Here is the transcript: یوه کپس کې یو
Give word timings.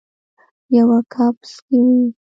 یوه 0.77 0.97
کپس 1.13 1.51
کې 1.65 1.75
یو 1.85 1.89